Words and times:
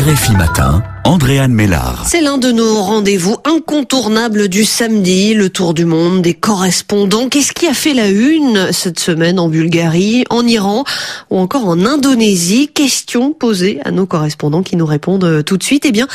RFI 0.00 0.32
Matin, 0.32 0.82
Andréane 1.04 1.52
Mélard. 1.52 2.06
C'est 2.06 2.20
l'un 2.20 2.38
de 2.38 2.52
nos 2.52 2.82
rendez-vous 2.82 3.36
incontournables 3.44 4.48
du 4.48 4.64
samedi, 4.64 5.34
le 5.34 5.48
tour 5.48 5.74
du 5.74 5.84
monde 5.84 6.22
des 6.22 6.34
correspondants. 6.34 7.28
Qu'est-ce 7.28 7.52
qui 7.52 7.66
a 7.66 7.74
fait 7.74 7.94
la 7.94 8.08
une 8.08 8.70
cette 8.72 9.00
semaine 9.00 9.38
en 9.38 9.48
Bulgarie, 9.48 10.24
en 10.30 10.46
Iran 10.46 10.84
ou 11.30 11.38
encore 11.38 11.66
en 11.66 11.84
Indonésie? 11.84 12.68
Question 12.68 13.32
posée 13.32 13.80
à 13.84 13.90
nos 13.90 14.06
correspondants 14.06 14.62
qui 14.62 14.76
nous 14.76 14.86
répondent 14.86 15.42
tout 15.44 15.56
de 15.56 15.62
suite. 15.62 15.84
Eh 15.86 15.92
bien, 15.92 16.06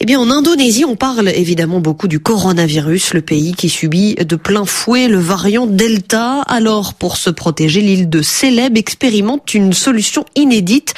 eh 0.00 0.06
bien, 0.06 0.18
en 0.18 0.30
Indonésie, 0.30 0.84
on 0.84 0.96
parle 0.96 1.28
évidemment 1.28 1.80
beaucoup 1.80 2.08
du 2.08 2.18
coronavirus, 2.18 3.14
le 3.14 3.22
pays 3.22 3.54
qui 3.54 3.68
subit 3.68 4.14
de 4.14 4.36
plein 4.36 4.64
fouet 4.64 5.06
le 5.06 5.18
variant 5.18 5.66
Delta. 5.66 6.40
Alors, 6.46 6.94
pour 6.94 7.18
se 7.18 7.30
protéger, 7.30 7.82
l'île 7.82 8.08
de 8.08 8.22
Célèbes 8.22 8.78
expérimente 8.78 9.54
une 9.54 9.72
solution 9.72 10.24
inédite 10.34 10.94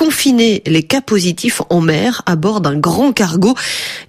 confiner 0.00 0.62
les 0.66 0.82
cas 0.82 1.02
positifs 1.02 1.60
en 1.68 1.80
mer 1.82 2.22
à 2.24 2.34
bord 2.36 2.62
d'un 2.62 2.69
grand 2.76 3.12
cargo. 3.12 3.54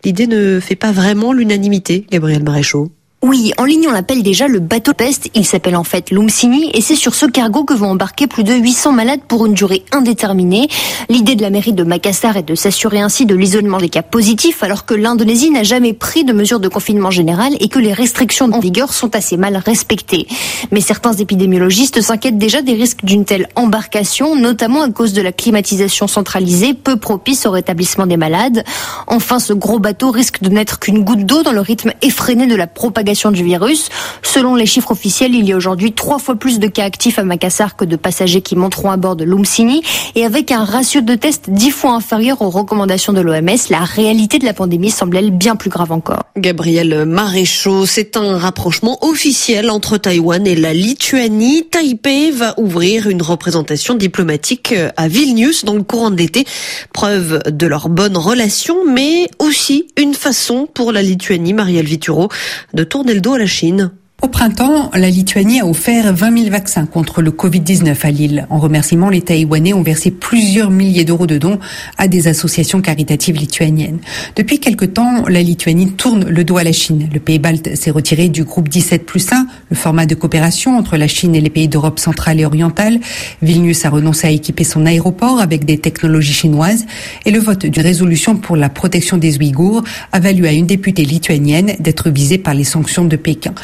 L'idée 0.03 0.27
ne 0.27 0.59
fait 0.59 0.75
pas 0.75 0.91
vraiment 0.91 1.33
l'unanimité, 1.33 2.05
Gabriel 2.11 2.43
Maréchaux. 2.43 2.91
Oui, 3.23 3.53
en 3.59 3.65
ligne 3.65 3.87
on 3.87 3.91
l'appelle 3.91 4.23
déjà 4.23 4.47
le 4.47 4.59
bateau 4.59 4.95
peste, 4.95 5.29
il 5.35 5.45
s'appelle 5.45 5.75
en 5.75 5.83
fait 5.83 6.09
l'Umsini 6.09 6.71
et 6.73 6.81
c'est 6.81 6.95
sur 6.95 7.13
ce 7.13 7.27
cargo 7.27 7.63
que 7.63 7.75
vont 7.75 7.91
embarquer 7.91 8.25
plus 8.25 8.43
de 8.43 8.51
800 8.51 8.93
malades 8.93 9.19
pour 9.27 9.45
une 9.45 9.53
durée 9.53 9.83
indéterminée. 9.91 10.67
L'idée 11.07 11.35
de 11.35 11.43
la 11.43 11.51
mairie 11.51 11.73
de 11.73 11.83
Makassar 11.83 12.35
est 12.37 12.41
de 12.41 12.55
s'assurer 12.55 12.99
ainsi 12.99 13.27
de 13.27 13.35
l'isolement 13.35 13.77
des 13.77 13.89
cas 13.89 14.01
positifs 14.01 14.63
alors 14.63 14.87
que 14.87 14.95
l'Indonésie 14.95 15.51
n'a 15.51 15.61
jamais 15.61 15.93
pris 15.93 16.23
de 16.23 16.33
mesures 16.33 16.59
de 16.59 16.67
confinement 16.67 17.11
général 17.11 17.53
et 17.59 17.67
que 17.67 17.77
les 17.77 17.93
restrictions 17.93 18.49
en 18.51 18.59
vigueur 18.59 18.91
sont 18.91 19.15
assez 19.15 19.37
mal 19.37 19.55
respectées. 19.55 20.25
Mais 20.71 20.81
certains 20.81 21.13
épidémiologistes 21.13 22.01
s'inquiètent 22.01 22.39
déjà 22.39 22.63
des 22.63 22.73
risques 22.73 23.05
d'une 23.05 23.25
telle 23.25 23.49
embarcation, 23.55 24.35
notamment 24.35 24.81
à 24.81 24.89
cause 24.89 25.13
de 25.13 25.21
la 25.21 25.31
climatisation 25.31 26.07
centralisée 26.07 26.73
peu 26.73 26.95
propice 26.95 27.45
au 27.45 27.51
rétablissement 27.51 28.07
des 28.07 28.17
malades. 28.17 28.63
Enfin, 29.05 29.37
ce 29.37 29.53
gros 29.53 29.77
bateau 29.77 30.09
risque 30.09 30.41
de 30.41 30.49
n'être 30.49 30.79
qu'une 30.79 31.03
goutte 31.03 31.27
d'eau 31.27 31.43
dans 31.43 31.51
le 31.51 31.61
rythme 31.61 31.91
effréné 32.01 32.47
de 32.47 32.55
la 32.55 32.65
propagation 32.65 33.10
du 33.11 33.43
virus. 33.43 33.89
Selon 34.23 34.55
les 34.55 34.65
chiffres 34.65 34.91
officiels, 34.91 35.35
il 35.35 35.45
y 35.45 35.51
a 35.51 35.57
aujourd'hui 35.57 35.91
trois 35.91 36.17
fois 36.17 36.35
plus 36.35 36.59
de 36.59 36.67
cas 36.67 36.85
actifs 36.85 37.19
à 37.19 37.23
Makassar 37.23 37.75
que 37.75 37.83
de 37.83 37.97
passagers 37.97 38.41
qui 38.41 38.55
monteront 38.55 38.89
à 38.89 38.97
bord 38.97 39.15
de 39.15 39.25
l'Umsini. 39.25 39.83
Et 40.15 40.25
avec 40.25 40.51
un 40.51 40.63
ratio 40.63 41.01
de 41.01 41.13
tests 41.15 41.49
dix 41.49 41.71
fois 41.71 41.91
inférieur 41.91 42.41
aux 42.41 42.49
recommandations 42.49 43.11
de 43.11 43.19
l'OMS, 43.19 43.57
la 43.69 43.81
réalité 43.81 44.39
de 44.39 44.45
la 44.45 44.53
pandémie 44.53 44.91
semble 44.91 45.17
elle 45.17 45.31
bien 45.31 45.57
plus 45.57 45.69
grave 45.69 45.91
encore. 45.91 46.23
Gabriel 46.37 47.05
Maréchaux, 47.05 47.85
c'est 47.85 48.15
un 48.15 48.37
rapprochement 48.37 48.97
officiel 49.05 49.69
entre 49.69 49.97
Taïwan 49.97 50.47
et 50.47 50.55
la 50.55 50.73
Lituanie. 50.73 51.65
Taipei 51.69 52.31
va 52.31 52.57
ouvrir 52.57 53.07
une 53.07 53.21
représentation 53.21 53.95
diplomatique 53.95 54.73
à 54.95 55.07
Vilnius 55.09 55.65
dans 55.65 55.75
le 55.75 55.83
courant 55.83 56.11
de 56.11 56.15
l'été. 56.15 56.45
Preuve 56.93 57.41
de 57.45 57.67
leur 57.67 57.89
bonne 57.89 58.15
relation, 58.15 58.85
mais 58.87 59.27
aussi 59.39 59.87
une 59.97 60.13
façon 60.13 60.67
pour 60.73 60.93
la 60.93 61.01
Lituanie, 61.01 61.53
Marielle 61.53 61.85
Vituro, 61.85 62.29
de 62.73 62.83
tourner 62.83 63.00
tourner 63.01 63.15
le 63.15 63.21
dos 63.21 63.33
à 63.33 63.39
la 63.39 63.47
Chine. 63.47 63.91
Au 64.23 64.27
printemps, 64.27 64.91
la 64.93 65.09
Lituanie 65.09 65.61
a 65.61 65.65
offert 65.65 66.13
20 66.13 66.37
000 66.37 66.51
vaccins 66.51 66.85
contre 66.85 67.23
le 67.23 67.31
Covid-19 67.31 67.95
à 68.03 68.11
Lille. 68.11 68.45
En 68.51 68.59
remerciement, 68.59 69.09
les 69.09 69.21
Taïwanais 69.21 69.73
ont 69.73 69.81
versé 69.81 70.11
plusieurs 70.11 70.69
milliers 70.69 71.05
d'euros 71.05 71.25
de 71.25 71.39
dons 71.39 71.57
à 71.97 72.07
des 72.07 72.27
associations 72.27 72.81
caritatives 72.81 73.35
lituaniennes. 73.35 73.97
Depuis 74.35 74.59
quelque 74.59 74.85
temps, 74.85 75.27
la 75.27 75.41
Lituanie 75.41 75.93
tourne 75.93 76.29
le 76.29 76.43
dos 76.43 76.57
à 76.57 76.63
la 76.63 76.71
Chine. 76.71 77.09
Le 77.11 77.19
pays 77.19 77.39
balte 77.39 77.75
s'est 77.75 77.89
retiré 77.89 78.29
du 78.29 78.43
groupe 78.43 78.69
17 78.69 79.07
plus 79.07 79.33
1, 79.33 79.47
le 79.71 79.75
format 79.75 80.05
de 80.05 80.13
coopération 80.13 80.77
entre 80.77 80.97
la 80.97 81.07
Chine 81.07 81.33
et 81.33 81.41
les 81.41 81.49
pays 81.49 81.67
d'Europe 81.67 81.97
centrale 81.97 82.39
et 82.39 82.45
orientale. 82.45 82.99
Vilnius 83.41 83.85
a 83.85 83.89
renoncé 83.89 84.27
à 84.27 84.29
équiper 84.29 84.63
son 84.63 84.85
aéroport 84.85 85.41
avec 85.41 85.65
des 85.65 85.79
technologies 85.79 86.33
chinoises 86.33 86.85
et 87.25 87.31
le 87.31 87.39
vote 87.39 87.65
d'une 87.65 87.81
résolution 87.81 88.37
pour 88.37 88.55
la 88.55 88.69
protection 88.69 89.17
des 89.17 89.39
Ouïghours 89.39 89.83
a 90.11 90.19
valu 90.19 90.45
à 90.45 90.51
une 90.51 90.67
députée 90.67 91.05
lituanienne 91.05 91.73
d'être 91.79 92.11
visée 92.11 92.37
par 92.37 92.53
les 92.53 92.65
sanctions 92.65 93.05
de 93.05 93.15
Pékin. 93.15 93.55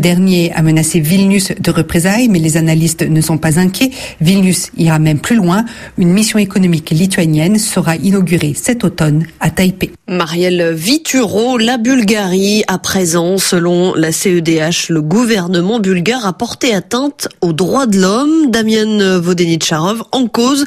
Dernier 0.00 0.52
a 0.54 0.62
menacé 0.62 1.00
Vilnius 1.00 1.52
de 1.58 1.70
représailles, 1.70 2.28
mais 2.28 2.38
les 2.38 2.56
analystes 2.56 3.02
ne 3.02 3.20
sont 3.20 3.38
pas 3.38 3.58
inquiets. 3.58 3.90
Vilnius 4.20 4.70
ira 4.76 4.98
même 4.98 5.18
plus 5.18 5.36
loin. 5.36 5.64
Une 5.96 6.10
mission 6.10 6.38
économique 6.38 6.90
lituanienne 6.90 7.58
sera 7.58 7.96
inaugurée 7.96 8.54
cet 8.54 8.84
automne 8.84 9.26
à 9.40 9.50
Taipei. 9.50 9.92
Marielle 10.08 10.72
Vituro, 10.72 11.58
la 11.58 11.76
Bulgarie, 11.76 12.62
à 12.68 12.78
présent, 12.78 13.38
selon 13.38 13.94
la 13.94 14.12
CEDH, 14.12 14.88
le 14.88 15.02
gouvernement 15.02 15.80
bulgare 15.80 16.26
a 16.26 16.32
porté 16.32 16.74
atteinte 16.74 17.28
aux 17.40 17.52
droits 17.52 17.86
de 17.86 18.00
l'homme. 18.00 18.50
Damien 18.50 19.18
Vodenitcharov 19.18 20.02
en 20.12 20.26
cause 20.26 20.66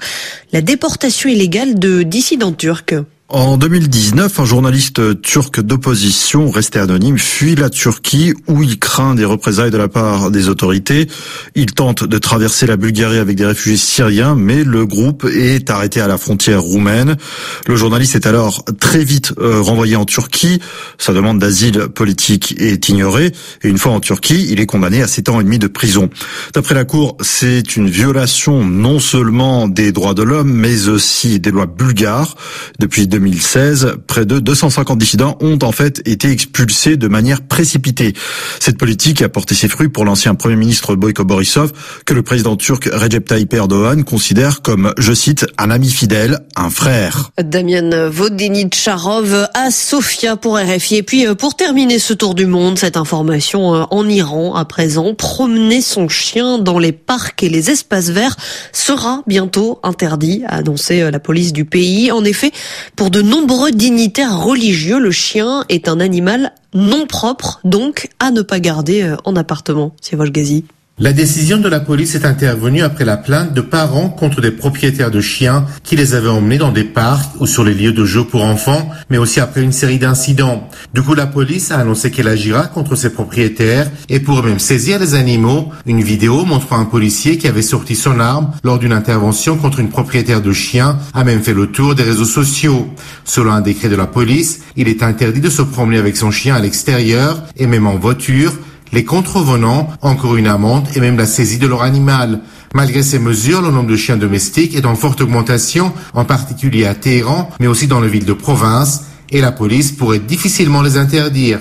la 0.53 0.61
déportation 0.61 1.29
illégale 1.29 1.79
de 1.79 2.03
dissidents 2.03 2.51
turcs. 2.51 2.93
En 3.33 3.55
2019, 3.55 4.41
un 4.41 4.43
journaliste 4.43 5.21
turc 5.21 5.61
d'opposition 5.61 6.51
resté 6.51 6.79
anonyme 6.79 7.17
fuit 7.17 7.55
la 7.55 7.69
Turquie 7.69 8.33
où 8.49 8.61
il 8.61 8.77
craint 8.77 9.15
des 9.15 9.23
représailles 9.23 9.71
de 9.71 9.77
la 9.77 9.87
part 9.87 10.31
des 10.31 10.49
autorités. 10.49 11.07
Il 11.55 11.67
tente 11.67 12.03
de 12.03 12.17
traverser 12.17 12.67
la 12.67 12.75
Bulgarie 12.75 13.19
avec 13.19 13.37
des 13.37 13.45
réfugiés 13.45 13.77
syriens, 13.77 14.35
mais 14.35 14.65
le 14.65 14.85
groupe 14.85 15.25
est 15.33 15.69
arrêté 15.69 16.01
à 16.01 16.09
la 16.09 16.17
frontière 16.17 16.61
roumaine. 16.61 17.15
Le 17.67 17.77
journaliste 17.77 18.15
est 18.15 18.27
alors 18.27 18.65
très 18.81 19.05
vite 19.05 19.33
euh, 19.39 19.61
renvoyé 19.61 19.95
en 19.95 20.03
Turquie. 20.03 20.59
Sa 20.97 21.13
demande 21.13 21.39
d'asile 21.39 21.87
politique 21.87 22.55
est 22.59 22.89
ignorée 22.89 23.31
et 23.61 23.69
une 23.69 23.77
fois 23.77 23.93
en 23.93 24.01
Turquie, 24.01 24.47
il 24.49 24.59
est 24.59 24.65
condamné 24.65 25.01
à 25.03 25.07
7 25.07 25.29
ans 25.29 25.39
et 25.39 25.45
demi 25.45 25.57
de 25.57 25.67
prison. 25.67 26.09
D'après 26.53 26.75
la 26.75 26.83
Cour, 26.83 27.15
c'est 27.21 27.77
une 27.77 27.89
violation 27.89 28.65
non 28.65 28.99
seulement 28.99 29.69
des 29.69 29.93
droits 29.93 30.15
de 30.15 30.23
l'homme, 30.23 30.51
mais 30.51 30.89
aussi 30.89 31.39
des 31.39 31.51
lois 31.51 31.65
bulgares. 31.65 32.35
Depuis 32.77 33.07
2016, 33.21 33.97
près 34.07 34.25
de 34.25 34.39
250 34.39 34.97
dissidents 34.97 35.37
ont 35.41 35.59
en 35.61 35.71
fait 35.71 36.01
été 36.05 36.31
expulsés 36.31 36.97
de 36.97 37.07
manière 37.07 37.41
précipitée. 37.41 38.13
Cette 38.59 38.79
politique 38.79 39.21
a 39.21 39.29
porté 39.29 39.53
ses 39.53 39.67
fruits 39.67 39.89
pour 39.89 40.05
l'ancien 40.05 40.33
Premier 40.33 40.55
ministre 40.55 40.95
Boyko 40.95 41.23
Borisov, 41.23 41.71
que 42.05 42.15
le 42.15 42.23
président 42.23 42.55
turc 42.55 42.89
Recep 42.91 43.27
Tayyip 43.27 43.53
Erdogan 43.53 44.03
considère 44.03 44.63
comme, 44.63 44.91
je 44.97 45.13
cite, 45.13 45.45
un 45.59 45.69
ami 45.69 45.91
fidèle, 45.91 46.39
un 46.55 46.71
frère. 46.71 47.29
Damien 47.39 48.09
Vodinitcharov 48.09 49.47
à 49.53 49.69
Sofia 49.69 50.35
pour 50.35 50.57
RFI. 50.57 50.95
Et 50.95 51.03
puis 51.03 51.27
euh, 51.27 51.35
pour 51.35 51.55
terminer 51.55 51.99
ce 51.99 52.13
tour 52.13 52.33
du 52.33 52.47
monde, 52.47 52.79
cette 52.79 52.97
information 52.97 53.75
euh, 53.75 53.83
en 53.91 54.09
Iran 54.09 54.55
à 54.55 54.65
présent, 54.65 55.13
promener 55.13 55.81
son 55.81 56.09
chien 56.09 56.57
dans 56.57 56.79
les 56.79 56.91
parcs 56.91 57.43
et 57.43 57.49
les 57.49 57.69
espaces 57.69 58.09
verts 58.09 58.35
sera 58.71 59.21
bientôt 59.27 59.79
interdit, 59.83 60.43
a 60.47 60.55
annoncé 60.55 61.01
euh, 61.01 61.11
la 61.11 61.19
police 61.19 61.53
du 61.53 61.65
pays. 61.65 62.11
En 62.11 62.23
effet, 62.23 62.51
pour 62.95 63.10
de 63.11 63.21
nombreux 63.21 63.71
dignitaires 63.71 64.39
religieux, 64.39 64.97
le 64.97 65.11
chien 65.11 65.65
est 65.67 65.89
un 65.89 65.99
animal 65.99 66.53
non 66.73 67.05
propre, 67.07 67.59
donc 67.65 68.07
à 68.19 68.31
ne 68.31 68.41
pas 68.41 68.61
garder 68.61 69.03
euh, 69.03 69.17
en 69.25 69.35
appartement. 69.35 69.93
C'est 69.99 70.15
Volgazi. 70.15 70.63
La 71.03 71.13
décision 71.13 71.57
de 71.57 71.67
la 71.67 71.79
police 71.79 72.13
est 72.13 72.25
intervenue 72.25 72.83
après 72.83 73.05
la 73.05 73.17
plainte 73.17 73.55
de 73.55 73.61
parents 73.61 74.07
contre 74.07 74.39
des 74.39 74.51
propriétaires 74.51 75.09
de 75.09 75.19
chiens 75.19 75.65
qui 75.81 75.95
les 75.95 76.13
avaient 76.13 76.29
emmenés 76.29 76.59
dans 76.59 76.71
des 76.71 76.83
parcs 76.83 77.31
ou 77.39 77.47
sur 77.47 77.63
les 77.63 77.73
lieux 77.73 77.91
de 77.91 78.05
jeux 78.05 78.23
pour 78.23 78.43
enfants, 78.43 78.87
mais 79.09 79.17
aussi 79.17 79.39
après 79.39 79.63
une 79.63 79.71
série 79.71 79.97
d'incidents. 79.97 80.69
Du 80.93 81.01
coup, 81.01 81.15
la 81.15 81.25
police 81.25 81.71
a 81.71 81.79
annoncé 81.79 82.11
qu'elle 82.11 82.27
agira 82.27 82.67
contre 82.67 82.95
ses 82.95 83.09
propriétaires 83.09 83.89
et 84.09 84.19
pourrait 84.19 84.47
même 84.47 84.59
saisir 84.59 84.99
les 84.99 85.15
animaux. 85.15 85.69
Une 85.87 86.03
vidéo 86.03 86.45
montrant 86.45 86.77
un 86.77 86.85
policier 86.85 87.39
qui 87.39 87.47
avait 87.47 87.63
sorti 87.63 87.95
son 87.95 88.19
arme 88.19 88.51
lors 88.63 88.77
d'une 88.77 88.93
intervention 88.93 89.57
contre 89.57 89.79
une 89.79 89.89
propriétaire 89.89 90.43
de 90.43 90.53
chiens 90.53 90.99
a 91.15 91.23
même 91.23 91.41
fait 91.41 91.55
le 91.55 91.65
tour 91.65 91.95
des 91.95 92.03
réseaux 92.03 92.25
sociaux. 92.25 92.87
Selon 93.25 93.53
un 93.53 93.61
décret 93.61 93.89
de 93.89 93.95
la 93.95 94.05
police, 94.05 94.59
il 94.75 94.87
est 94.87 95.01
interdit 95.01 95.41
de 95.41 95.49
se 95.49 95.63
promener 95.63 95.97
avec 95.97 96.15
son 96.15 96.29
chien 96.29 96.53
à 96.53 96.59
l'extérieur 96.59 97.41
et 97.57 97.65
même 97.65 97.87
en 97.87 97.95
voiture 97.95 98.53
les 98.91 99.05
contrevenants 99.05 99.89
encore 100.01 100.35
une 100.35 100.47
amende 100.47 100.87
et 100.95 100.99
même 100.99 101.17
la 101.17 101.25
saisie 101.25 101.59
de 101.59 101.67
leur 101.67 101.81
animal. 101.81 102.41
Malgré 102.73 103.03
ces 103.03 103.19
mesures, 103.19 103.61
le 103.61 103.71
nombre 103.71 103.89
de 103.89 103.95
chiens 103.95 104.17
domestiques 104.17 104.75
est 104.75 104.85
en 104.85 104.95
forte 104.95 105.21
augmentation, 105.21 105.93
en 106.13 106.25
particulier 106.25 106.85
à 106.85 106.95
Téhéran, 106.95 107.49
mais 107.59 107.67
aussi 107.67 107.87
dans 107.87 108.01
les 108.01 108.09
villes 108.09 108.25
de 108.25 108.33
province, 108.33 109.05
et 109.29 109.41
la 109.41 109.51
police 109.51 109.91
pourrait 109.91 110.19
difficilement 110.19 110.81
les 110.81 110.97
interdire. 110.97 111.59